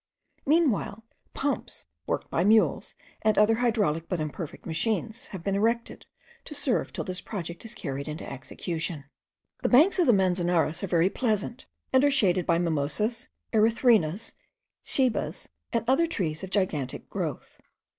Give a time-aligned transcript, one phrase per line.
[0.47, 1.03] Meanwhile,
[1.35, 6.07] pumps worked by mules, and other hydraulic but imperfect machines, have been erected,
[6.45, 9.03] to serve till this project is carried into execution.
[9.61, 14.33] The banks of the Manzanares are very pleasant, and are shaded by mimosas, erythrinas,
[14.83, 17.59] ceibas, and other trees of gigantic growth.